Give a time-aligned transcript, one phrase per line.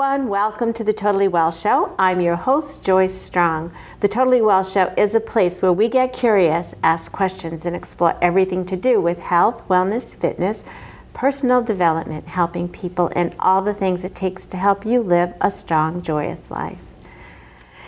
[0.00, 0.30] Everyone.
[0.30, 1.94] Welcome to the Totally Well Show.
[1.98, 3.70] I'm your host, Joyce Strong.
[4.00, 8.16] The Totally Well Show is a place where we get curious, ask questions, and explore
[8.22, 10.64] everything to do with health, wellness, fitness,
[11.12, 15.50] personal development, helping people, and all the things it takes to help you live a
[15.50, 16.78] strong, joyous life.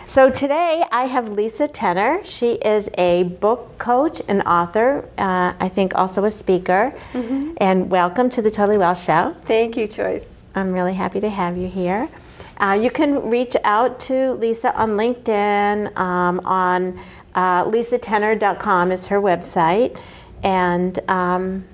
[0.05, 2.23] So today I have Lisa Tener.
[2.23, 6.93] She is a book coach and author, uh, I think also a speaker.
[7.13, 7.53] Mm-hmm.
[7.57, 9.35] And welcome to the Totally Well Show.
[9.47, 10.42] Thank you, Joyce.
[10.55, 12.09] I'm really happy to have you here.
[12.57, 16.99] Uh, you can reach out to Lisa on LinkedIn, um, on
[17.35, 19.97] uh, lisatener.com is her website.
[20.43, 21.65] And um,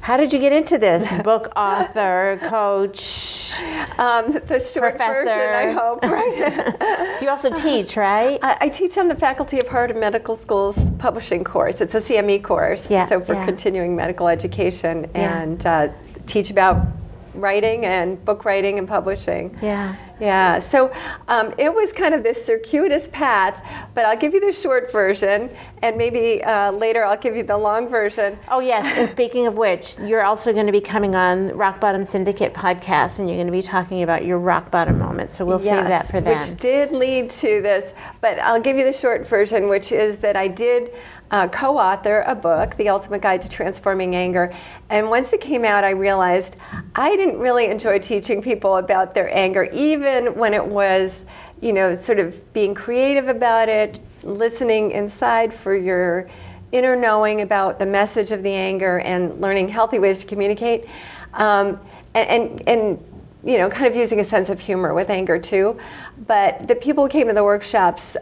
[0.00, 1.10] how did you get into this?
[1.22, 3.52] Book author, coach,
[3.98, 5.24] um, the short professor.
[5.24, 6.02] version, I hope.
[6.12, 7.22] Right?
[7.22, 8.38] you also teach, right?
[8.42, 11.80] I, I, teach on the Faculty of Harvard Medical School's publishing course.
[11.80, 13.44] It's a CME course, yeah, so for yeah.
[13.44, 15.40] continuing medical education, Yeah.
[15.42, 15.88] and uh,
[16.26, 16.86] teach about
[17.34, 19.56] writing and book writing and publishing.
[19.62, 19.96] Yeah.
[20.20, 20.92] Yeah, so
[21.26, 25.50] um, it was kind of this circuitous path, but I'll give you the short version,
[25.82, 28.38] and maybe uh, later I'll give you the long version.
[28.48, 28.84] Oh, yes.
[28.96, 33.18] And speaking of which, you're also going to be coming on Rock Bottom Syndicate podcast,
[33.18, 35.32] and you're going to be talking about your rock bottom moment.
[35.32, 36.38] So we'll save that for then.
[36.38, 40.36] Which did lead to this, but I'll give you the short version, which is that
[40.36, 40.94] I did
[41.32, 44.54] uh, co author a book, The Ultimate Guide to Transforming Anger.
[44.90, 46.56] And once it came out, I realized
[46.94, 51.22] I didn't really enjoy teaching people about their anger, even when it was,
[51.62, 56.28] you know, sort of being creative about it, listening inside for your
[56.70, 60.86] inner knowing about the message of the anger and learning healthy ways to communicate.
[61.34, 61.80] Um,
[62.14, 63.04] and, and, and
[63.44, 65.78] you know, kind of using a sense of humor with anger too.
[66.26, 68.16] But the people who came to the workshops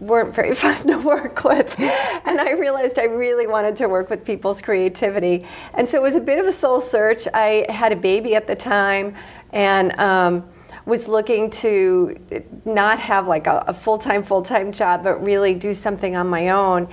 [0.00, 1.78] weren't very fun to work with.
[1.78, 5.46] and I realized I really wanted to work with people's creativity.
[5.74, 7.26] And so it was a bit of a soul search.
[7.32, 9.14] I had a baby at the time
[9.52, 10.48] and um,
[10.86, 12.16] was looking to
[12.64, 16.88] not have like a, a full-time full-time job but really do something on my own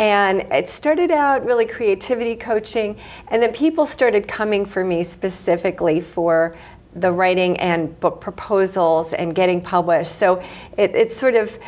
[0.00, 2.98] and it started out really creativity coaching
[3.28, 6.56] and then people started coming for me specifically for
[7.00, 10.12] the writing and book proposals and getting published.
[10.12, 10.42] So
[10.76, 11.58] it, it sort of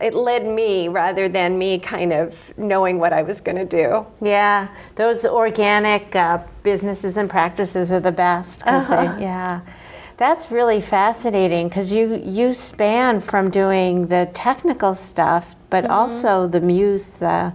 [0.00, 4.06] it led me rather than me kind of knowing what I was going to do.
[4.20, 8.62] Yeah, those organic uh, businesses and practices are the best.
[8.66, 9.14] Uh-huh.
[9.16, 9.60] they, yeah,
[10.18, 15.92] that's really fascinating because you you span from doing the technical stuff, but Mm-hmm.
[15.92, 17.52] also the muse, the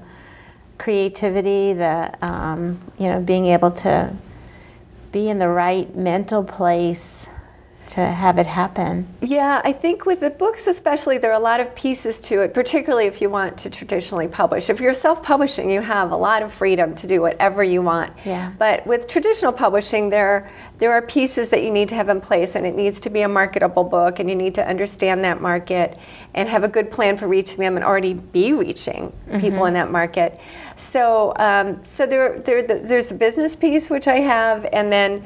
[0.78, 4.12] creativity, the um, you know being able to
[5.12, 7.28] be in the right mental place
[7.88, 9.08] to have it happen.
[9.22, 12.54] Yeah, I think with the books especially, there are a lot of pieces to it,
[12.54, 14.70] particularly if you want to traditionally publish.
[14.70, 18.14] If you're self publishing, you have a lot of freedom to do whatever you want.
[18.24, 18.54] Yeah.
[18.58, 22.56] But with traditional publishing, there, there are pieces that you need to have in place,
[22.56, 25.98] and it needs to be a marketable book, and you need to understand that market
[26.34, 29.92] and have a good plan for reaching them and already be reaching people in that
[29.92, 30.40] market.
[30.78, 35.26] So, um, so there, there, there's a business piece, which I have, and then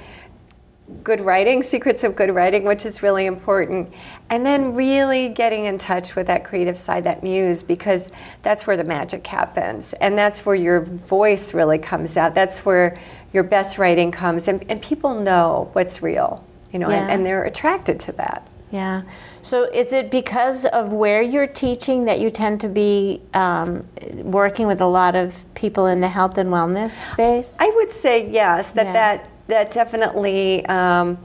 [1.04, 3.92] good writing, secrets of good writing, which is really important.
[4.30, 8.10] And then really getting in touch with that creative side, that muse, because
[8.44, 9.94] that's where the magic happens.
[10.00, 12.36] And that's where your voice really comes out.
[12.36, 13.00] That's where
[13.34, 14.48] your best writing comes.
[14.48, 18.48] And, and people know what's real, you know, and, and they're attracted to that.
[18.72, 19.04] Yeah.
[19.42, 24.68] So is it because of where you're teaching that you tend to be um, working
[24.68, 27.58] with a lot of people in the health and wellness space?
[27.60, 28.94] I would say yes, that Yeah.
[28.94, 31.18] that, that definitely um,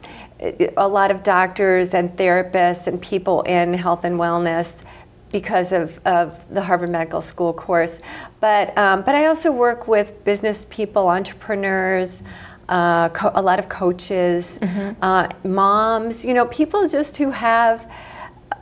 [0.76, 4.82] a lot of doctors and therapists and people in health and wellness
[5.32, 8.00] because of, of the Harvard Medical School course.
[8.40, 12.22] But, um, but I also work with business people, entrepreneurs,
[12.68, 14.58] uh, co- a lot of coaches,
[15.02, 17.90] uh, moms, you know, people just who have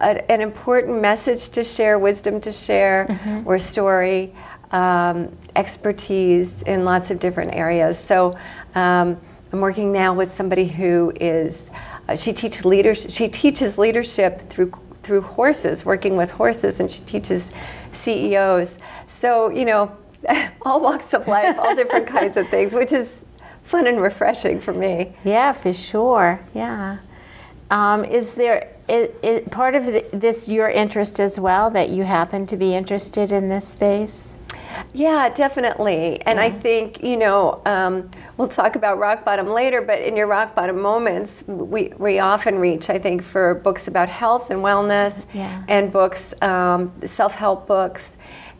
[0.00, 3.06] a, an important message to share, wisdom to share,
[3.46, 4.34] or story,
[4.72, 7.98] um, expertise in lots of different areas.
[7.98, 8.36] So
[8.74, 9.18] um,
[9.52, 11.70] I'm working now with somebody who is
[12.08, 13.10] uh, she teaches leadership.
[13.10, 14.72] She teaches leadership through
[15.02, 17.50] through horses, working with horses, and she teaches
[17.92, 18.76] CEOs.
[19.06, 19.96] So you know,
[20.62, 23.24] all walks of life, all different kinds of things, which is
[23.64, 25.14] fun and refreshing for me.
[25.24, 26.40] Yeah, for sure.
[26.54, 26.98] Yeah.
[27.70, 32.04] Um, is there i i part of th- this your interest as well that you
[32.04, 34.32] happen to be interested in this space?
[34.92, 36.20] Yeah, definitely.
[36.22, 40.26] And I think, you know, um, we'll talk about rock bottom later, but in your
[40.26, 45.24] rock bottom moments, we, we often reach, I think, for books about health and wellness
[45.32, 45.62] Yeah.
[45.68, 48.16] and books, um, self help books.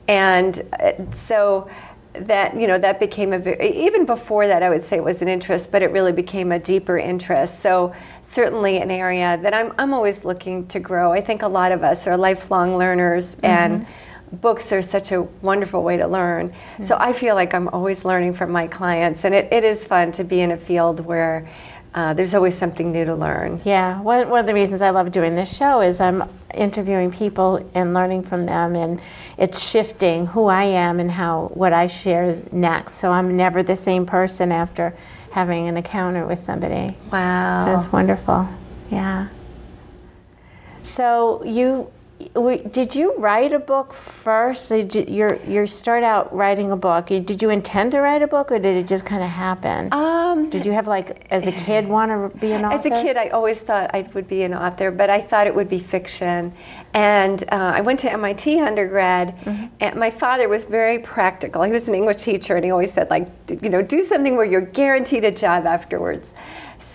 [0.07, 1.69] And uh, so
[2.15, 5.23] that you know that became a very, even before that I would say it was
[5.23, 7.61] an interest, but it really became a deeper interest.
[7.61, 11.13] So certainly an area that I'm I'm always looking to grow.
[11.13, 13.47] I think a lot of us are lifelong learners mm-hmm.
[13.47, 13.87] and
[14.33, 16.51] books are such a wonderful way to learn.
[16.51, 16.85] Mm-hmm.
[16.85, 20.13] So I feel like I'm always learning from my clients, and it, it is fun
[20.13, 21.49] to be in a field where
[21.95, 23.61] uh, there's always something new to learn.
[23.65, 27.69] Yeah, one, one of the reasons I love doing this show is I'm interviewing people
[27.75, 29.01] and learning from them, and
[29.37, 32.95] it's shifting who I am and how what I share next.
[32.95, 34.97] So I'm never the same person after
[35.31, 36.97] having an encounter with somebody.
[37.11, 37.65] Wow.
[37.65, 38.49] So it's wonderful.
[38.91, 39.29] Yeah.
[40.83, 44.69] So you did you write a book first?
[44.69, 47.07] Did you you start out writing a book?
[47.07, 49.93] Did you intend to write a book, or did it just kind of happen?
[49.93, 52.77] Um, did you have like as a kid want to be an author?
[52.77, 55.55] As a kid, I always thought I would be an author, but I thought it
[55.55, 56.53] would be fiction.
[56.93, 59.67] And uh, I went to MIT undergrad, mm-hmm.
[59.79, 61.63] and my father was very practical.
[61.63, 63.29] He was an English teacher, and he always said, like,
[63.63, 66.33] you know, do something where you're guaranteed a job afterwards.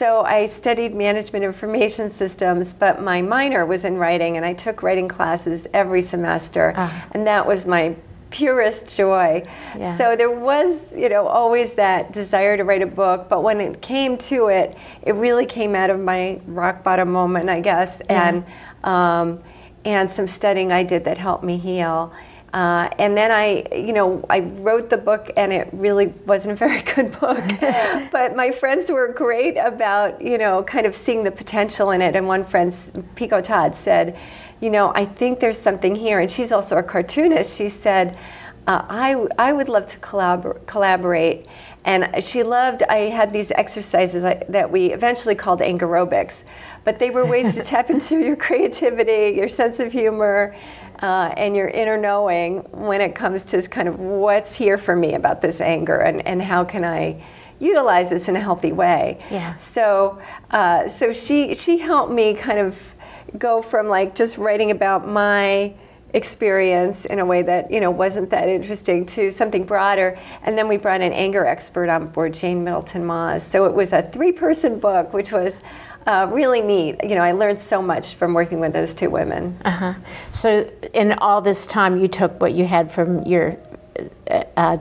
[0.03, 4.83] So I studied management information systems, but my minor was in writing, and I took
[4.83, 6.91] writing classes every semester, uh.
[7.11, 7.95] and that was my
[8.29, 9.47] purest joy.
[9.77, 9.97] Yeah.
[9.97, 13.81] So there was, you know, always that desire to write a book, but when it
[13.81, 18.43] came to it, it really came out of my rock bottom moment, I guess, and
[18.83, 19.39] um,
[19.85, 22.11] and some studying I did that helped me heal.
[22.53, 26.55] Uh, and then I, you know, I wrote the book, and it really wasn't a
[26.55, 27.43] very good book.
[28.11, 32.15] but my friends were great about, you know, kind of seeing the potential in it.
[32.15, 32.71] And one friend,
[33.15, 34.17] Peggy Todd, said,
[34.61, 36.19] you know, I think there's something here.
[36.19, 37.57] And she's also a cartoonist.
[37.57, 38.17] She said,
[38.67, 41.47] uh, I, I would love to collabor- collaborate.
[41.85, 46.43] And she loved, I had these exercises that we eventually called aerobics,
[46.85, 50.55] but they were ways to tap into your creativity, your sense of humor,
[51.03, 55.15] uh, and your inner knowing when it comes to kind of what's here for me
[55.15, 57.21] about this anger and, and how can I
[57.59, 59.21] utilize this in a healthy way.
[59.29, 59.57] Yeah.
[59.57, 60.21] So,
[60.51, 62.81] uh, so she, she helped me kind of
[63.37, 65.73] go from like just writing about my
[66.13, 70.67] experience in a way that you know wasn't that interesting to something broader and then
[70.67, 73.41] we brought an anger expert on board jane Middelton-Moz.
[73.41, 75.55] so it was a three person book which was
[76.05, 76.97] uh, really neat.
[77.03, 79.59] You know, I learned so much from working with those two women.
[79.63, 79.93] Uh-huh.
[80.31, 83.57] So, in all this time, you took what you had from your
[84.29, 84.77] uh, uh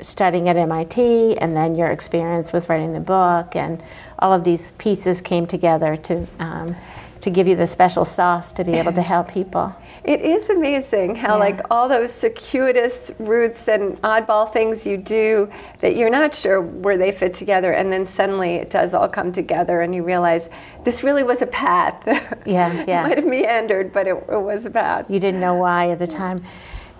[0.00, 3.82] studying at MIT, and then your experience with writing the book, and
[4.18, 6.76] all of these pieces came together to um,
[7.20, 9.74] to give you the special sauce to be able to help people.
[10.04, 11.40] It is amazing how, yeah.
[11.40, 16.98] like, all those circuitous routes and oddball things you do that you're not sure where
[16.98, 20.50] they fit together, and then suddenly it does all come together, and you realize
[20.84, 22.02] this really was a path.
[22.44, 23.00] Yeah, yeah.
[23.00, 25.06] it might have meandered, but it, it, was a path.
[25.08, 26.44] You didn't know why at the time.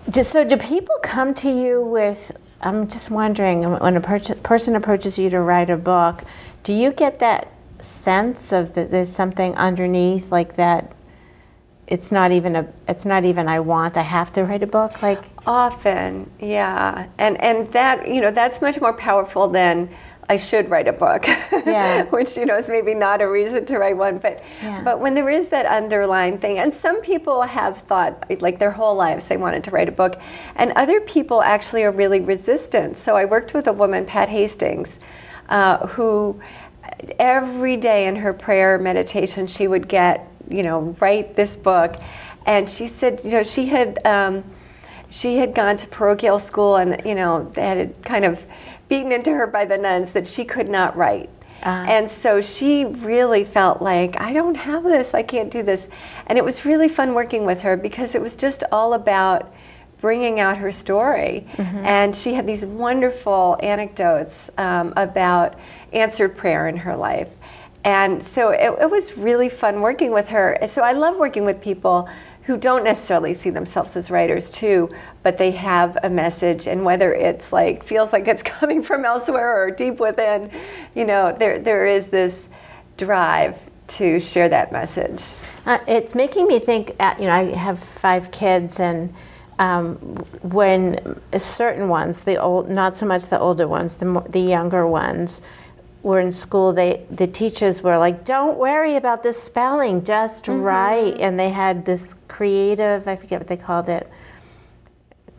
[0.09, 2.31] Just so, do people come to you with?
[2.61, 6.23] I'm just wondering um, when a per- person approaches you to write a book,
[6.63, 10.94] do you get that sense of that there's something underneath, like that?
[11.87, 15.01] It's not even a it's not even I want I have to write a book
[15.01, 19.89] like often yeah and and that you know that's much more powerful than
[20.27, 22.03] I should write a book yeah.
[22.09, 24.81] which you know is maybe not a reason to write one but yeah.
[24.83, 28.95] but when there is that underlying thing and some people have thought like their whole
[28.95, 30.19] lives they wanted to write a book
[30.55, 34.97] and other people actually are really resistant so I worked with a woman Pat Hastings
[35.49, 36.39] uh, who
[37.19, 41.95] every day in her prayer meditation she would get you know, write this book.
[42.45, 44.43] And she said, you know, she had um,
[45.09, 48.43] she had gone to parochial school, and you know, they had kind of
[48.87, 51.29] beaten into her by the nuns that she could not write.
[51.63, 55.87] Uh, and so she really felt like, I don't have this, I can't do this.
[56.27, 59.51] And it was really fun working with her because it was just all about
[60.05, 61.47] bringing out her story.
[61.53, 61.77] Mm-hmm.
[61.77, 65.57] And she had these wonderful anecdotes um, about
[65.93, 67.29] answered prayer in her life.
[67.83, 70.59] And so it, it, was really fun working with her.
[70.67, 72.07] So I love working with people
[72.43, 74.93] who don't necessarily see themselves as writers too,
[75.23, 79.59] but they have a message, and whether it's like feels like it's coming from elsewhere
[79.59, 80.51] or deep within,
[80.93, 82.47] you know, there there is this
[82.97, 83.57] drive
[83.87, 85.23] to share that message.
[85.65, 86.95] Uh, it's making me think.
[86.99, 89.11] Uh, you know, I have five kids, and
[89.59, 89.95] um,
[90.41, 95.41] when certain ones, the old, not so much the older ones, the the younger ones
[96.03, 100.61] were in school, they the teachers were like, "Don't worry about the spelling, just mm-hmm.
[100.61, 104.09] write." And they had this creative, I forget what they called it,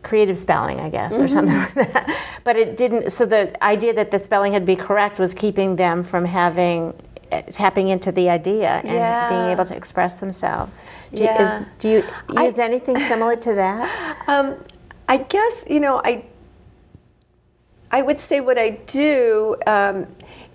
[0.01, 1.23] creative spelling, I guess, mm-hmm.
[1.23, 2.39] or something like that.
[2.43, 3.11] But it didn't.
[3.11, 6.93] So the idea that the spelling had to be correct was keeping them from having
[7.31, 9.29] eh, tapping into the idea and yeah.
[9.29, 10.77] being able to express themselves.
[11.13, 11.59] Do, yeah.
[11.59, 14.13] you, is, do you use I, anything similar to that?
[14.27, 14.55] Um,
[15.07, 16.25] I guess you know I
[17.91, 20.05] I would say what I do um,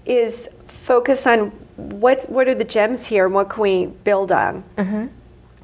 [0.04, 4.62] is focus on what what are the gems here and what can we build on.
[4.76, 5.06] Mm-hmm.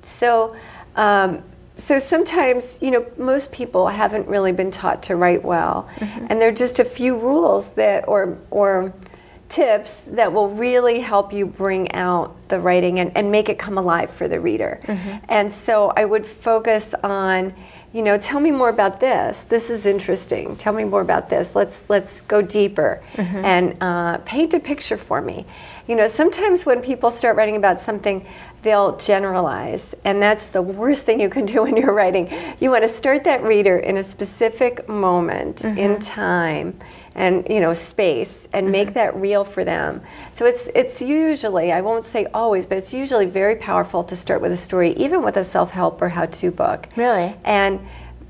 [0.02, 0.56] So.
[0.96, 1.42] Um,
[1.76, 6.26] so sometimes, you know, most people haven't really been taught to write well, Mm-hmm.
[6.28, 8.92] and there are just a few rules that, or or
[9.48, 13.78] tips that will really help you bring out the writing and, and make it come
[13.78, 14.80] alive for the reader.
[14.84, 15.24] Mm-hmm.
[15.28, 17.54] And so I would focus on,
[17.92, 19.44] you know, tell me more about this.
[19.44, 20.56] This is interesting.
[20.56, 21.54] Tell me more about this.
[21.54, 23.36] Let's let's go deeper mm-hmm.
[23.36, 25.46] and uh, paint a picture for me.
[25.86, 28.26] You know, sometimes when people start writing about something,
[28.60, 32.30] they'll generalize, and that's the worst thing you can do when you're writing.
[32.60, 36.02] You want to start that reader in a specific moment in mm-hmm.
[36.02, 36.78] time
[37.18, 40.00] and you know space and make that real for them.
[40.32, 44.40] So it's it's usually i won't say always but it's usually very powerful to start
[44.40, 46.88] with a story even with a self-help or how-to book.
[46.96, 47.34] Really?
[47.44, 47.80] and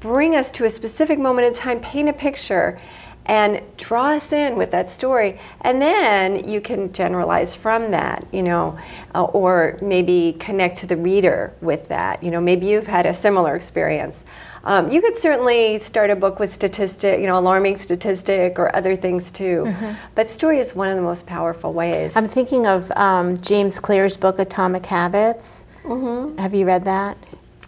[0.01, 2.81] bring us to a specific moment in time paint a picture
[3.27, 5.39] and draw us in with that story.
[5.61, 8.79] And then you can generalize from that you know
[9.15, 12.23] uh, or maybe connect to the reader with that.
[12.23, 14.25] You know maybe you've had a similar experience
[14.69, 18.95] um, you could certainly start a book with statistic you know alarming statistic or other
[18.95, 19.75] things too
[20.15, 24.17] but story is one of the most powerful ways I'm thinking of um, James Clear's
[24.17, 25.65] book, Atomic Habits.
[25.85, 26.39] Mm-hmm.
[26.39, 27.17] Have you read that?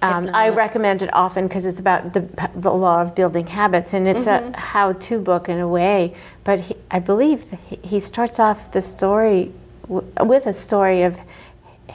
[0.03, 2.23] Um, I recommend it often because it's about the,
[2.55, 6.15] the law of building habits, and it's a how-to book in a way.
[6.45, 9.53] But he, I believe he, he starts off the story
[9.89, 11.19] w- with a story of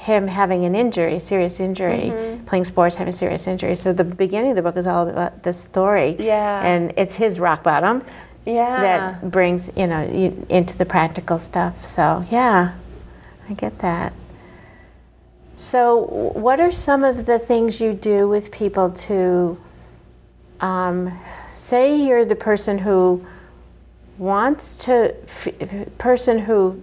[0.06, 3.76] him having an injury, serious injury, playing sports, having a serious injury.
[3.76, 6.64] So the beginning of the book is all about the story, Yeah.
[6.64, 8.04] and it's his rock bottom
[8.46, 11.84] yeah that brings you know you, into the practical stuff.
[11.86, 12.76] So yeah,
[13.50, 14.14] I get that.
[15.58, 15.98] So
[16.36, 19.58] what are some of the things you do with people to
[20.60, 21.20] um,
[21.50, 23.26] say you're the person who
[24.20, 26.80] wants to f- person who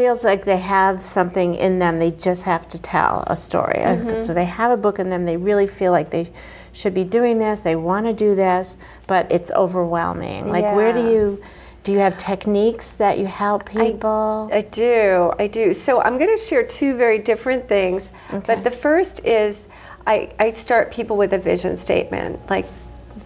[0.00, 4.24] feels like they have something in them they just have to tell a story mm-hmm.
[4.24, 6.32] so they have a book in them they really feel like they
[6.72, 8.76] should be doing this they want to do this
[9.06, 11.42] but it's overwhelming like where do you
[11.82, 15.72] do you have techniques that you help people I do, I do.
[15.72, 18.10] So I'm going to share two very different things.
[18.32, 18.44] Okay.
[18.46, 19.64] But the first is
[20.06, 22.48] I, I start people with a vision statement.
[22.50, 22.66] Like,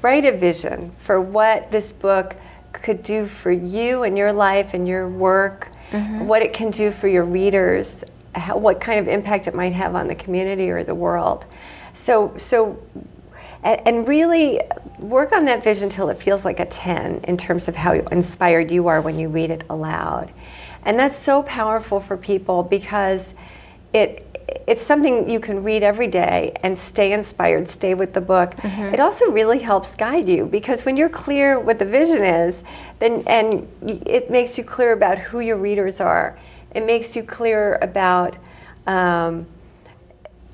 [0.02, 2.36] write a vision for what this book
[2.72, 6.26] could do for you and your life and your work, Mm-hmm.
[6.26, 8.02] what it can do for your readers,
[8.34, 11.46] how, what kind of impact it might have on the community or the world.
[11.92, 12.82] So, so
[13.62, 14.60] and, and really
[14.98, 18.72] work on that vision till it feels like a 10 in terms of how inspired
[18.72, 20.32] you are when you read it aloud.
[20.84, 23.32] And that's so powerful for people because
[23.92, 24.23] it
[24.66, 28.54] it's something you can read every day and stay inspired, stay with the book.
[28.92, 32.62] It also really helps guide you because when you're clear what the vision is,
[32.98, 36.38] then and it makes you clear about who your readers are.
[36.74, 38.36] It makes you clear about
[38.86, 39.46] um,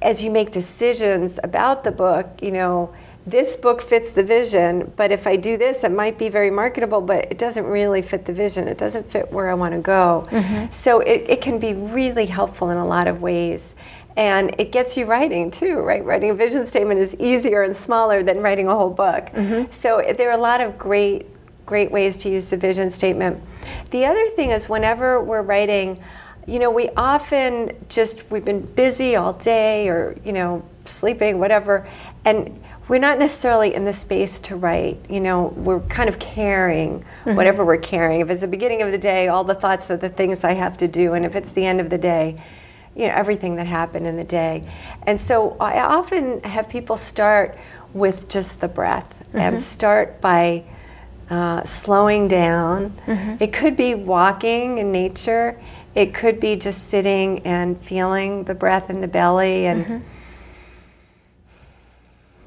[0.02, 2.94] as you make decisions about the book, you know,
[3.26, 7.00] this book fits the vision, but if I do this, it might be very marketable,
[7.00, 8.66] but it doesn't really fit the vision.
[8.66, 10.26] It doesn't fit where I want to go.
[10.30, 10.72] Mm-hmm.
[10.72, 13.74] So it, it can be really helpful in a lot of ways.
[14.16, 16.04] And it gets you writing too, right?
[16.04, 19.26] Writing a vision statement is easier and smaller than writing a whole book.
[19.26, 19.70] Mm-hmm.
[19.70, 21.26] So there are a lot of great,
[21.66, 23.40] great ways to use the vision statement.
[23.90, 26.02] The other thing is, whenever we're writing,
[26.46, 31.88] you know, we often just, we've been busy all day or, you know, sleeping, whatever,
[32.24, 32.60] and
[32.90, 34.98] we're not necessarily in the space to write.
[35.08, 37.36] You know, we're kind of carrying mm-hmm.
[37.36, 38.20] whatever we're carrying.
[38.20, 40.76] If it's the beginning of the day, all the thoughts of the things I have
[40.78, 42.42] to do, and if it's the end of the day,
[42.96, 44.68] you know, everything that happened in the day.
[45.04, 47.56] And so I often have people start
[47.94, 49.64] with just the breath and mm-hmm.
[49.64, 50.64] start by
[51.30, 52.90] uh, slowing down.
[53.06, 53.36] Mm-hmm.
[53.38, 55.62] It could be walking in nature.
[55.94, 60.02] It could be just sitting and feeling the breath in the belly and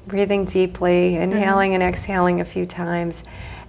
[0.06, 3.22] breathing deeply, inhaling and exhaling a few times.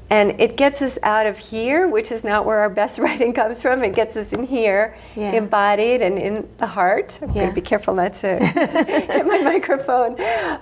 [0.08, 3.60] And it gets us out of here, which is not where our best writing comes
[3.60, 3.84] from.
[3.84, 5.32] It gets us in here, Yeah.
[5.32, 7.18] embodied and in the heart.
[7.24, 7.34] I'm Yeah.
[7.34, 10.16] going to be careful not to hit my microphone.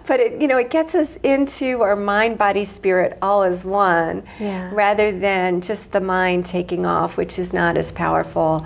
[0.08, 4.24] But it, you know, it gets us into our mind, body, spirit all as one,
[4.40, 4.70] Yeah.
[4.74, 8.66] rather than just the mind taking off, which is not as powerful.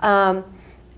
[0.00, 0.44] Um,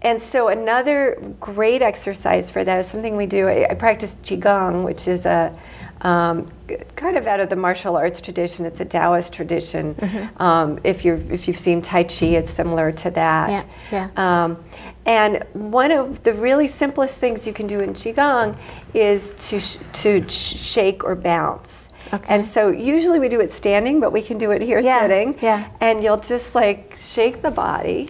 [0.03, 3.49] and so another great exercise for that is something we do.
[3.49, 5.57] I, I practice qigong, which is a
[6.03, 6.51] um,
[6.97, 8.65] kind of out of the martial arts tradition.
[8.65, 9.95] It's a Taoist tradition.
[9.97, 10.43] Mm-hmm.
[10.43, 13.67] Um, if you if you've seen Tai Chi, it's similar to that.
[13.93, 14.57] Yeah, Um,
[15.05, 18.57] and one of the really simplest things you can do in qigong
[18.95, 21.89] is to sh- to sh- shake or bounce.
[22.13, 22.25] Okay.
[22.35, 25.39] And so usually we do it standing, but we can do it here Yeah, sitting.
[25.43, 25.69] yeah.
[25.81, 28.09] And you'll just like shake the body,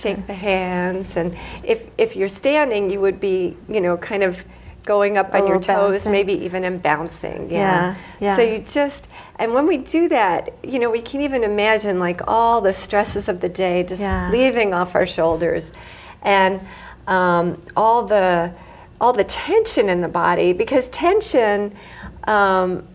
[0.00, 4.44] shake the hands, and if if you're standing, you would be, you know, kind of
[4.84, 6.12] going up A on your toes, bouncing.
[6.12, 7.50] maybe even and bouncing.
[7.50, 7.94] Yeah, Yeah.
[8.20, 8.36] yeah.
[8.36, 9.08] So you just
[9.38, 13.28] and when we do that, you know, we can even imagine like all the stresses
[13.28, 14.30] of the day just Yeah.
[14.30, 15.72] leaving off our shoulders,
[16.22, 16.60] and
[17.06, 18.52] um, all the
[19.00, 21.74] all the tension in the body because tension
[22.28, 22.86] um,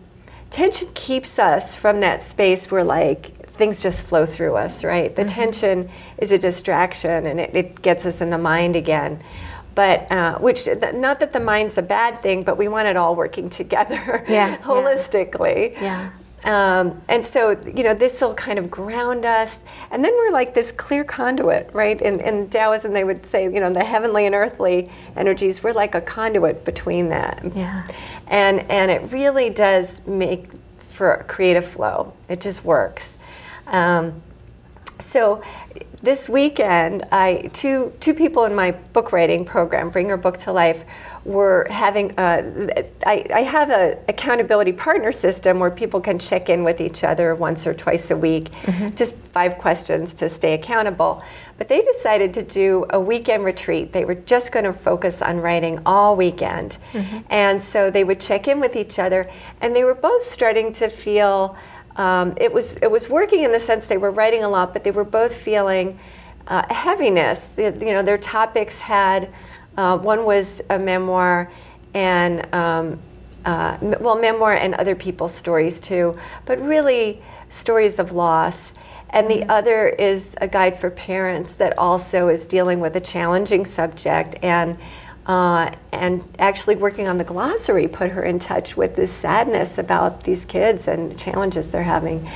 [0.50, 5.24] tension keeps us from that space where like things just flow through us right the
[5.26, 9.22] tension is a distraction and it, it gets us in the mind again
[9.74, 12.96] but uh, which th- not that the mind's a bad thing but we want it
[12.96, 14.56] all working together Yeah, yeah.
[14.58, 16.10] holistically Yeah.
[16.44, 19.58] um, and so, you know, this will kind of ground us.
[19.90, 22.00] And then we're like this clear conduit, right?
[22.00, 25.94] In, in Taoism, they would say, you know, the heavenly and earthly energies, we're like
[25.94, 27.42] a conduit between that.
[27.54, 27.86] Yeah.
[28.26, 30.46] And, and it really does make
[30.80, 32.14] for a creative flow.
[32.30, 33.12] It just works.
[33.70, 34.22] Um,
[34.98, 35.42] so
[36.02, 40.52] this weekend, I two two people in my book writing program, Bring Your Book to
[40.52, 40.84] Life,
[41.24, 42.12] were having.
[42.18, 47.02] A, I, I have an accountability partner system where people can check in with each
[47.02, 48.50] other once or twice a week,
[48.94, 51.22] just five questions to stay accountable.
[51.56, 53.92] But they decided to do a weekend retreat.
[53.92, 56.76] They were just going to focus on writing all weekend,
[57.30, 59.30] and so they would check in with each other,
[59.62, 61.56] and they were both starting to feel
[61.96, 64.84] um, it was it was working in the sense they were writing a lot, but
[64.84, 65.98] they were both feeling
[66.46, 67.50] uh, heaviness.
[67.56, 69.32] You know, their topics had
[69.76, 71.50] uh, one was a memoir,
[71.94, 72.98] and um,
[73.44, 78.72] uh, well, memoir and other people's stories too, but really stories of loss.
[79.12, 83.64] And the other is a guide for parents that also is dealing with a challenging
[83.64, 84.78] subject and
[85.26, 90.24] uh, and actually working on the glossary put her in touch with this sadness about
[90.24, 92.28] these kids and the challenges they're having.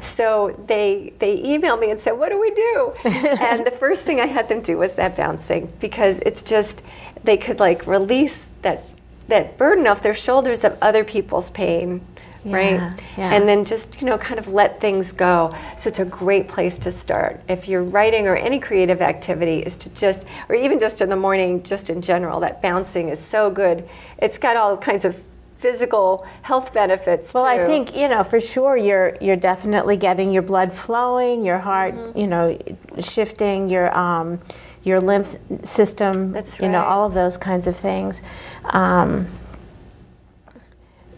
[0.00, 4.20] So they they emailed me and said, "What do we do?" and the first thing
[4.20, 6.82] I had them do was that bouncing because it's just
[7.22, 8.84] they could like release that
[9.28, 12.04] that burden off their shoulders of other people's pain,
[12.44, 13.00] Yeah, right?
[13.16, 13.34] yeah.
[13.34, 15.54] And then just you know kind of let things go.
[15.78, 19.76] So it's a great place to start if you're writing or any creative activity is
[19.78, 22.40] to just or even just in the morning, just in general.
[22.40, 23.88] That bouncing is so good.
[24.18, 25.16] It's got all kinds of
[25.58, 27.32] physical health benefits.
[27.32, 31.58] Well, I think you know for sure you're you're definitely getting your blood flowing, your
[31.58, 32.18] heart, Mm-hmm.
[32.18, 32.58] you know,
[33.00, 34.40] shifting your um,
[34.82, 36.32] your lymph system.
[36.32, 38.20] That's You know, all of those kinds of things.
[38.64, 39.28] Um,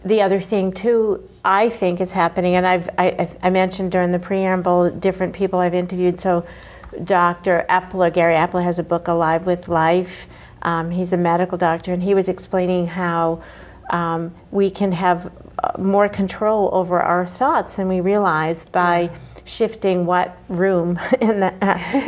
[0.05, 4.19] the other thing too, I think is happening, and I've I, I mentioned during the
[4.19, 6.21] preamble different people I've interviewed.
[6.21, 6.45] So,
[7.03, 7.65] Dr.
[7.69, 10.27] Epler, Gary Epler, has a book, Alive with Life.
[10.61, 13.43] Um, he's a medical doctor, and he was explaining how
[13.89, 15.31] um, we can have
[15.63, 19.09] uh, more control over our thoughts than we realize by
[19.43, 21.51] shifting what room in the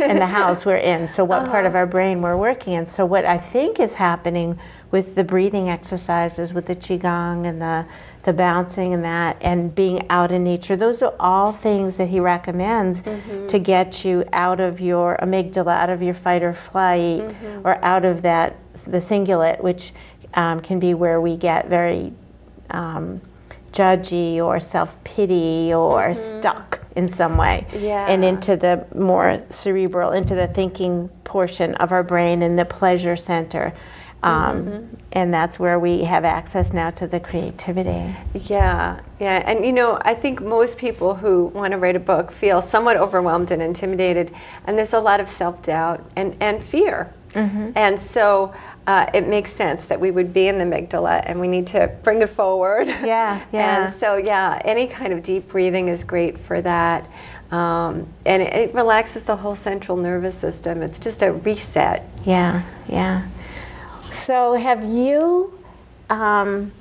[0.08, 1.08] in the house we're in.
[1.08, 2.88] So, what part of our brain we're working in.
[2.88, 4.60] So, what I think is happening
[4.92, 7.86] with the breathing exercises, with the qigong and the
[8.24, 10.76] the bouncing and that, and being out in nature.
[10.76, 13.02] Those are all things that he recommends
[13.48, 17.24] to get you out of your amygdala, out of your fight or flight,
[17.64, 19.94] or out of that the cingulate, which
[20.34, 22.12] um, can be where we get very
[22.72, 23.22] um,
[23.72, 28.08] judgy or self pity or stuck in some way, Yeah.
[28.08, 33.16] and into the more cerebral, into the thinking portion of our brain and the pleasure
[33.16, 33.74] center.
[34.24, 38.16] Um, And that's where we have access now to the creativity.
[38.34, 39.44] Yeah, yeah.
[39.46, 42.98] And you know, I think most people who want to write a book feel somewhat
[42.98, 44.34] overwhelmed and intimidated,
[44.66, 47.14] and there's a lot of self doubt and, and fear.
[47.36, 48.56] And so
[48.88, 51.88] uh, it makes sense that we would be in the amygdala and we need to
[52.02, 52.88] bring it forward.
[52.88, 53.86] Yeah, yeah.
[53.92, 57.08] And so, yeah, any kind of deep breathing is great for that.
[57.52, 60.82] Um, and it, it relaxes the whole central nervous system.
[60.82, 62.10] It's just a reset.
[62.26, 63.28] Yeah, yeah.
[64.12, 65.58] So have you?
[66.10, 66.72] Um,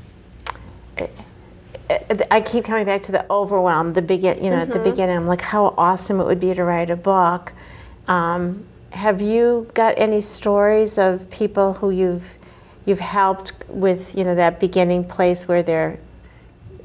[2.30, 3.92] I keep coming back to the overwhelm.
[3.92, 6.64] The begin, you know, at the beginning, I'm like, how awesome it would be to
[6.64, 7.52] write a book.
[8.08, 12.24] Um, have you got any stories of people who you've
[12.86, 15.98] you've helped with, you know, that beginning place where they're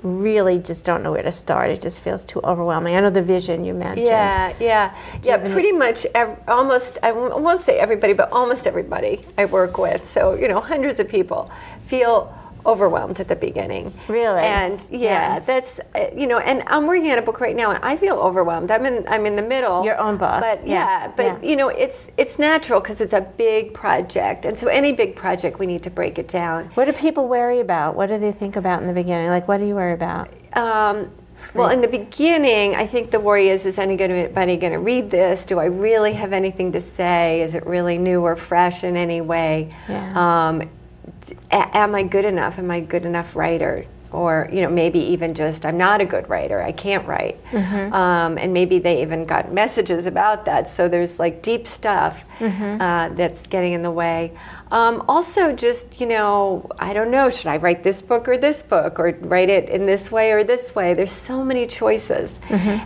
[0.04, 1.70] really just don't know where to start?
[1.70, 2.96] It just feels too overwhelming.
[2.96, 4.08] I know the vision you mentioned.
[4.08, 5.38] Yeah, yeah, yeah.
[5.38, 6.98] Pretty much, ev- almost.
[7.04, 10.10] I I won't say everybody, but almost everybody I work with.
[10.10, 11.52] So you know, hundreds of people
[11.88, 12.34] feel
[12.66, 13.94] overwhelmed at the beginning.
[14.08, 14.42] Really?
[14.42, 15.00] And yeah,
[15.36, 15.40] Yeah.
[15.40, 15.80] that's
[16.16, 18.72] you know, and I'm working on a book right now, and I feel overwhelmed.
[18.72, 19.84] I'm in I'm in the middle.
[19.84, 21.50] Your own book, But yeah, yeah, but yeah.
[21.50, 25.60] you know, it's it's natural because it's a big project, and so any big project
[25.60, 26.66] we need to break it down.
[26.76, 27.96] What do people worry about?
[27.96, 29.30] What do they think about in the beginning?
[29.30, 30.30] Like, what do you worry about?
[30.54, 31.10] Um,
[31.56, 35.44] well, in the beginning, I think the worry is: Is anybody going to read this?
[35.46, 37.42] Do I really have anything to say?
[37.42, 39.74] Is it really new or fresh in any way?
[39.90, 40.14] Yeah.
[40.50, 40.70] Um,
[41.52, 42.58] am I good enough?
[42.60, 43.86] Am I a good enough writer?
[44.12, 46.62] Or you know, maybe even just I'm not a good writer.
[46.62, 47.40] I can't write.
[47.94, 50.70] Um, and maybe they even got messages about that.
[50.70, 52.26] So there's like deep stuff
[52.82, 54.34] uh, that's getting in the way.
[54.70, 57.30] Um, also, just you know, I don't know.
[57.30, 60.44] Should I write this book or this book, or write it in this way or
[60.44, 60.94] this way?
[60.94, 62.38] There's so many choices,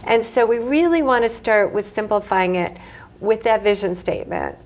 [0.05, 2.77] and so we really want to start with simplifying it
[3.19, 4.57] with that vision statement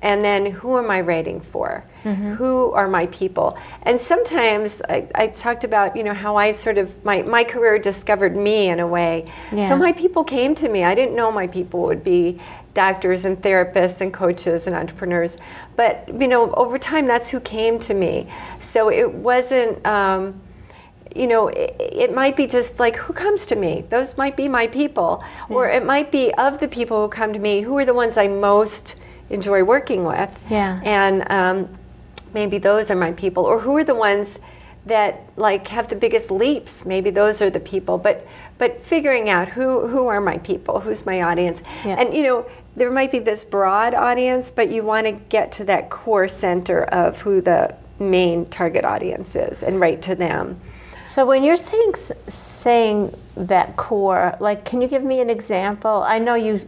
[0.00, 1.84] and then who am I writing for?
[2.14, 3.58] Who are my people?
[3.82, 7.78] And sometimes I, I talked about, you know, how I sort of my, my career
[7.78, 9.30] discovered me in a way.
[9.52, 9.68] Yeah.
[9.68, 10.84] So my people came to me.
[10.84, 12.40] I didn't know my people would be
[12.74, 15.36] doctors and therapists and coaches and entrepreneurs,
[15.76, 18.28] but you know, over time, that's who came to me.
[18.60, 19.84] So it wasn't.
[19.86, 20.40] Um,
[21.16, 23.84] you know, it, it might be just like who comes to me.
[23.88, 27.38] Those might be my people, or it might be of the people who come to
[27.38, 27.62] me.
[27.62, 28.94] Who are the ones I most
[29.30, 30.38] enjoy working with?
[30.50, 30.80] Yeah.
[30.84, 31.77] and um,
[32.34, 33.44] maybe those are my people.
[33.44, 34.38] Or who are the ones
[34.86, 36.84] that like have the biggest leaps?
[36.84, 37.98] Maybe those are the people.
[37.98, 38.26] But
[38.58, 41.96] but figuring out who who are my people, who's my audience, Yeah.
[42.00, 42.46] and you know.
[42.76, 46.84] There might be this broad audience, but you want to get to that core center
[46.84, 50.60] of who the main target audience is and write to them.
[51.04, 51.94] So when you're saying
[52.28, 56.04] saying that core, like, can you give me an example?
[56.06, 56.60] I know you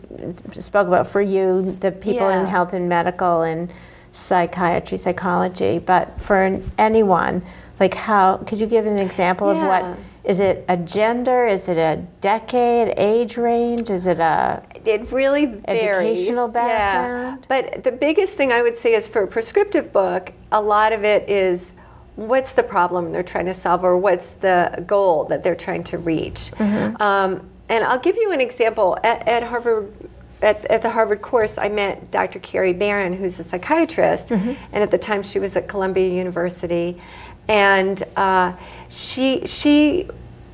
[0.50, 3.70] spoke about for you the people in health and medical and
[4.12, 7.42] psychiatry, psychology, but for anyone,
[7.78, 9.98] like, how could you give an example of what?
[10.22, 11.46] Is it a gender?
[11.46, 13.88] Is it a decade, age range?
[13.88, 16.20] Is it a It really varies.
[16.20, 16.52] Educational Yeah.
[16.52, 17.46] background?
[17.48, 21.04] But the biggest thing I would say is for a prescriptive book, a lot of
[21.04, 21.72] it is
[22.16, 25.96] what's the problem they're trying to solve or what's the goal that they're trying to
[25.96, 26.50] reach.
[26.58, 27.00] Mm-hmm.
[27.00, 28.98] Um, and I'll give you an example.
[29.02, 29.90] At, at Harvard,
[30.42, 32.38] at, at the Harvard course, I met Dr.
[32.38, 34.52] Carrie Barron, who's a psychiatrist, Mm-hmm.
[34.72, 37.00] and at the time she was at Columbia University.
[37.48, 38.52] And uh,
[38.88, 40.08] she, she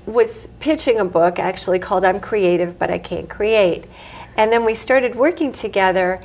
[0.07, 3.85] was pitching a book actually called I'm Creative But I Can't Create.
[4.37, 6.23] And then we started working together,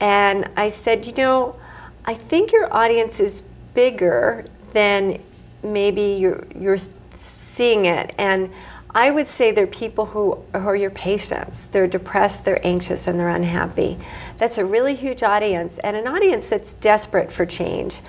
[0.00, 1.56] and I said, You know,
[2.04, 3.42] I think your audience is
[3.74, 5.20] bigger than
[5.62, 6.78] maybe you're, you're
[7.18, 8.14] seeing it.
[8.18, 8.50] And
[8.94, 11.66] I would say they're people who, who are your patients.
[11.72, 13.98] They're depressed, they're anxious, and they're unhappy.
[14.38, 18.02] That's a really huge audience, and an audience that's desperate for change.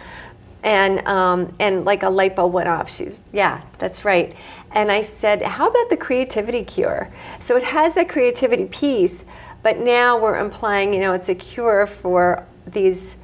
[0.62, 2.90] And, um, and like a light bulb went off.
[2.90, 4.36] She, yeah, that's right.
[4.72, 7.10] And I said, how about the creativity cure?
[7.40, 9.26] So it has that creativity piece,
[9.62, 13.18] but now we're implying, you know, it's a cure for these,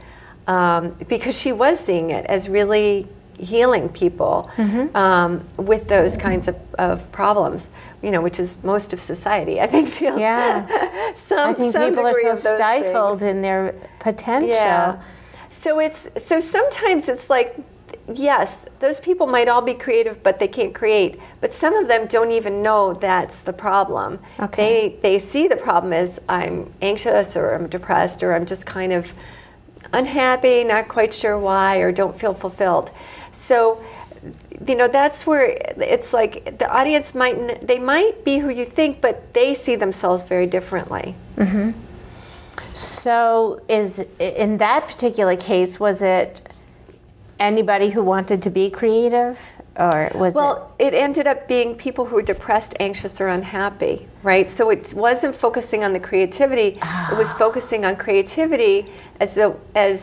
[0.48, 3.08] um, because she was seeing it as really
[3.40, 4.50] healing people
[4.96, 7.68] um, with those kinds of, of problems,
[8.02, 10.68] you know, which is most of society, I think, feels Yeah.
[11.28, 13.36] some, I think some people are so stifled things.
[13.36, 14.50] in their potential.
[14.50, 15.02] Yeah.
[15.50, 17.56] So it's so sometimes it's like
[18.14, 21.20] yes, those people might all be creative but they can't create.
[21.42, 24.20] But some of them don't even know that's the problem.
[24.40, 25.00] Okay.
[25.02, 28.94] They they see the problem as I'm anxious or I'm depressed or I'm just kind
[28.94, 29.08] of
[29.94, 32.92] unhappy, not quite sure why or don't feel fulfilled.
[33.50, 33.82] So
[34.68, 35.46] you know that's where
[35.96, 37.38] it's like the audience might
[37.72, 41.16] they might be who you think but they see themselves very differently.
[42.74, 46.42] So, is in that particular case, was it
[47.40, 49.40] anybody who wanted to be creative,
[49.86, 53.96] or was Well, it ended up being people who were depressed, anxious, or unhappy,
[54.32, 54.48] right?
[54.58, 57.16] So it wasn't focusing on the creativity; it Ah.
[57.18, 58.78] was focusing on creativity
[59.20, 59.48] as a
[59.88, 59.98] as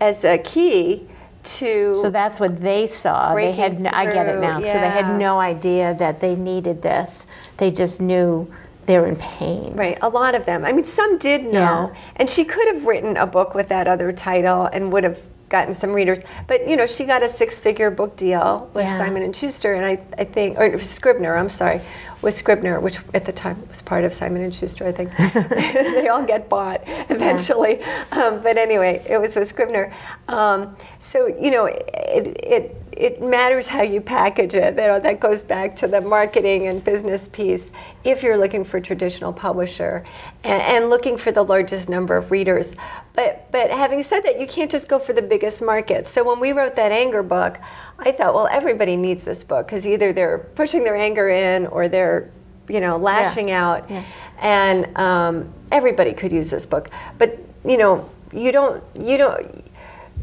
[0.00, 1.06] as a key
[1.44, 1.96] to.
[1.96, 3.34] So that's what they saw.
[3.34, 3.80] They had.
[3.80, 4.58] No, I get it now.
[4.60, 7.26] So they had no idea that they needed this.
[7.56, 8.52] They just knew
[8.86, 9.72] they were in pain.
[9.74, 10.64] Right, a lot of them.
[10.64, 11.50] I mean, some did know,
[11.92, 12.00] Yeah.
[12.16, 15.74] and she could have written a book with that other title and would have gotten
[15.74, 16.20] some readers.
[16.46, 18.96] But you know, she got a six-figure book deal with Yeah.
[18.96, 21.36] Simon and Schuster, and I, I think, or Scribner.
[21.36, 21.82] I'm sorry,
[22.22, 24.86] with Scribner, which at the time was part of Simon and Schuster.
[24.86, 25.10] I think
[25.50, 28.04] they all get bought eventually, yeah.
[28.12, 29.92] um, but anyway, it was with Scribner.
[30.28, 34.76] Um, so you know, it, it it matters how you package it.
[34.76, 37.70] You know, that goes back to the marketing and business piece.
[38.04, 40.04] If you're looking for traditional publisher
[40.44, 42.76] and, and, looking for the largest number of readers,
[43.14, 46.06] but but having said that, you can't just go for the biggest market.
[46.08, 47.58] So when we wrote that anger book,
[47.98, 51.88] I thought, well, everybody needs this book because either they're pushing their anger in or
[51.88, 52.30] they're
[52.68, 53.66] you know lashing yeah.
[53.66, 54.04] out, yeah.
[54.40, 56.90] and um, everybody could use this book.
[57.16, 59.64] But you know, you don't you don't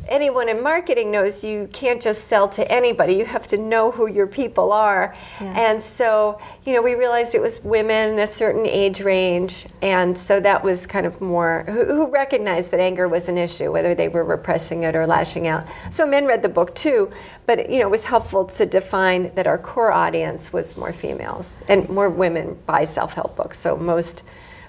[0.09, 3.13] anyone in marketing knows you can't just sell to anybody.
[3.13, 5.15] You have to know who your people are.
[5.39, 5.71] Yeah.
[5.71, 9.65] And so, you know, we realized it was women in a certain age range.
[9.81, 13.71] And so that was kind of more, who, who recognized that anger was an issue,
[13.71, 15.65] whether they were repressing it or lashing out.
[15.91, 17.11] So men read the book too,
[17.45, 21.53] but, you know, it was helpful to define that our core audience was more females
[21.67, 23.59] and more women buy self help books.
[23.59, 24.23] So most,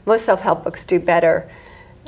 [0.07, 1.51] most self help books do better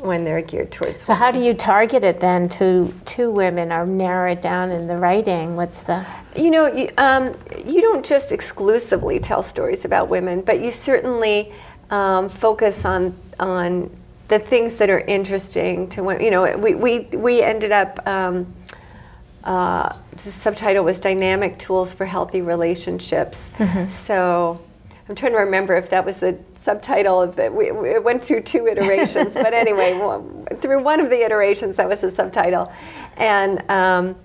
[0.01, 1.03] when they're geared towards.
[1.03, 1.23] So women.
[1.23, 4.97] how do you target it then to to women, or narrow it down in the
[4.97, 5.57] writing?
[5.57, 7.35] What's the you know you, um,
[7.65, 11.53] you don't just exclusively tell stories about women, but you certainly
[11.91, 13.91] um, focus on on
[14.29, 16.23] the things that are interesting to women.
[16.23, 18.07] You know, we we we ended up.
[18.07, 18.55] Um,
[19.43, 23.91] uh, the subtitle was "Dynamic Tools for Healthy Relationships." Mm-hmm.
[23.91, 24.61] So
[25.11, 27.51] I'm trying to remember if that was the subtitle of the.
[27.51, 29.99] We, it went through two iterations, but anyway,
[30.61, 32.73] through one of the iterations, that was the subtitle,
[33.17, 33.69] and.
[33.69, 34.17] Um,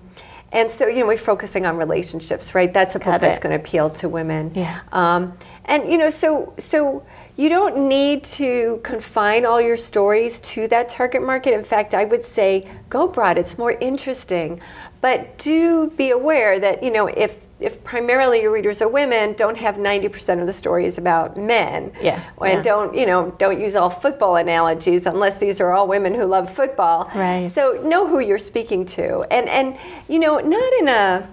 [0.52, 2.72] and so, you know, we're focusing on relationships, right?
[2.72, 4.52] That's a book Got that's going to appeal to women.
[4.54, 4.80] Yeah.
[4.92, 7.04] Um, and you know, so so
[7.36, 11.52] you don't need to confine all your stories to that target market.
[11.52, 13.38] In fact, I would say go broad.
[13.38, 14.60] It's more interesting,
[15.00, 19.56] but do be aware that you know if if primarily your readers are women, don't
[19.56, 21.90] have 90% of the stories about men.
[22.02, 22.22] Yeah.
[22.40, 22.62] And yeah.
[22.62, 26.54] don't, you know, don't use all football analogies unless these are all women who love
[26.54, 27.10] football.
[27.14, 27.50] Right.
[27.50, 29.22] So know who you're speaking to.
[29.30, 31.28] And, and you know, not in a,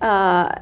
[0.00, 0.60] uh,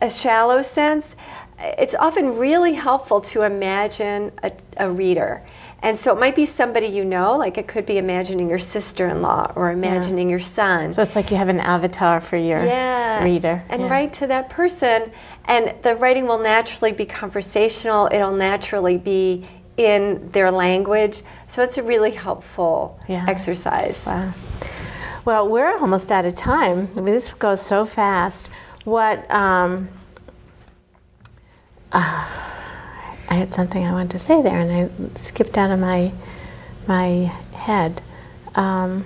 [0.00, 1.16] a shallow sense.
[1.58, 5.42] It's often really helpful to imagine a, a reader
[5.86, 9.06] and so it might be somebody you know, like it could be imagining your sister
[9.06, 10.32] in law or imagining yeah.
[10.32, 10.92] your son.
[10.92, 13.22] So it's like you have an avatar for your yeah.
[13.22, 13.62] reader.
[13.68, 13.88] And yeah.
[13.88, 15.12] write to that person.
[15.44, 19.46] And the writing will naturally be conversational, it'll naturally be
[19.76, 21.22] in their language.
[21.46, 23.24] So it's a really helpful yeah.
[23.28, 24.04] exercise.
[24.04, 24.34] Wow.
[25.24, 26.88] Well, we're almost out of time.
[26.96, 28.50] I mean, this goes so fast.
[28.82, 29.88] What, um,
[31.92, 32.45] uh,
[33.28, 36.12] I had something I wanted to say there, and I skipped out of my
[36.86, 38.02] my head.
[38.54, 39.04] Um,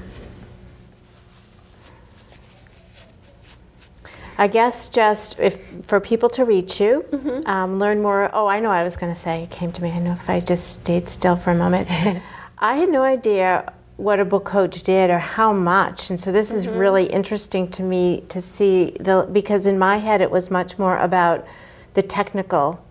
[4.36, 7.46] I guess just if for people to reach you, mm-hmm.
[7.46, 8.30] um, learn more.
[8.32, 8.70] Oh, I know.
[8.70, 9.44] I was going to say.
[9.44, 9.90] It came to me.
[9.90, 11.88] I know if I just stayed still for a moment.
[12.58, 16.48] I had no idea what a book coach did or how much, and so this
[16.48, 16.58] mm-hmm.
[16.58, 20.78] is really interesting to me to see the because in my head it was much
[20.78, 21.46] more about
[21.94, 22.82] the technical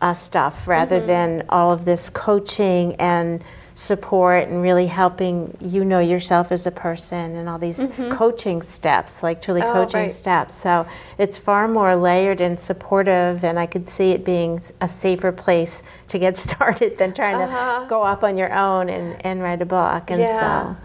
[0.00, 1.06] uh, stuff rather mm-hmm.
[1.06, 3.42] than all of this coaching and
[3.76, 8.10] support and really helping you know yourself as a person and all these mm-hmm.
[8.10, 10.12] coaching steps, like truly oh, coaching right.
[10.12, 10.54] steps.
[10.54, 10.86] So
[11.18, 15.82] it's far more layered and supportive, and I could see it being a safer place
[16.08, 17.82] to get started than trying uh-huh.
[17.82, 20.10] to go off on your own and, and write a book.
[20.10, 20.74] And yeah.
[20.74, 20.76] so.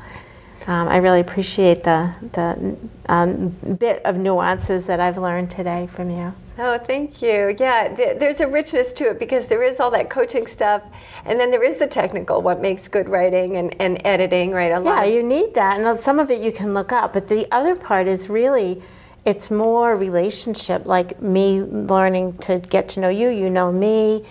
[0.68, 6.12] Um, I really appreciate the, the um, bit of nuances that I've learned today from
[6.12, 6.36] you.
[6.64, 7.56] Oh, thank you.
[7.58, 10.84] Yeah, th- there's a richness to it because there is all that coaching stuff,
[11.26, 14.72] and then there is the technical, what makes good writing and, and editing, right?
[14.72, 15.08] A lot.
[15.08, 17.76] yeah, you need that, and some of it you can look up, but the other
[17.76, 18.80] part is really,
[19.26, 24.24] it's more relationship, like me learning to get to know you, you know me,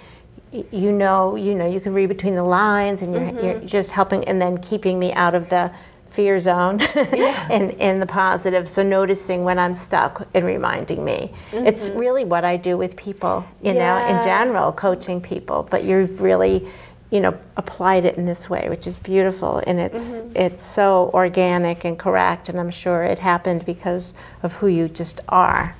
[0.52, 3.44] you know, you know, you can read between the lines, and you're, mm-hmm.
[3.44, 5.72] you're just helping, and then keeping me out of the
[6.10, 7.50] fear zone yeah.
[7.50, 8.68] in, in the positive.
[8.68, 11.32] So noticing when I'm stuck and reminding me.
[11.50, 11.66] Mm-hmm.
[11.66, 14.08] It's really what I do with people, you yeah.
[14.08, 15.66] know, in general, coaching people.
[15.70, 16.68] But you've really,
[17.10, 19.62] you know, applied it in this way, which is beautiful.
[19.66, 20.36] And it's mm-hmm.
[20.36, 22.48] it's so organic and correct.
[22.48, 25.76] And I'm sure it happened because of who you just are.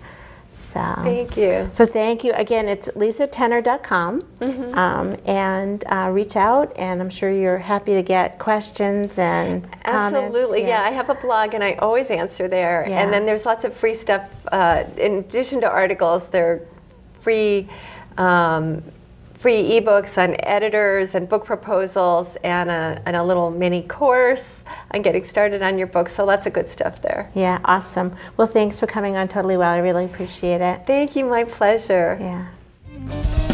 [0.73, 1.69] So thank you.
[1.73, 2.69] So thank you again.
[2.69, 4.79] It's lisatener.com, mm-hmm.
[4.79, 6.73] um, and uh, reach out.
[6.77, 10.63] And I'm sure you're happy to get questions and absolutely.
[10.63, 10.83] Yeah.
[10.83, 10.89] yeah.
[10.89, 12.87] I have a blog, and I always answer there.
[12.89, 13.01] Yeah.
[13.01, 14.31] And then there's lots of free stuff.
[14.53, 16.67] Uh, in addition to articles, there are
[17.21, 17.69] free.
[18.17, 18.83] Um,
[19.41, 25.01] free ebooks on editors and book proposals and a, and a little mini course on
[25.01, 26.11] getting started on your book.
[26.11, 27.31] So lots of good stuff there.
[27.35, 28.15] Yeah, awesome.
[28.37, 29.73] Well, thanks for coming on Totally Well.
[29.73, 30.87] I really appreciate it.
[30.87, 31.25] Thank you.
[31.25, 32.19] My pleasure.
[32.21, 33.50] Yeah.